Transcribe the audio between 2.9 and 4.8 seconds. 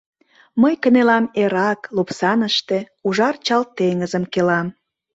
Ужар-чал теҥызым келам.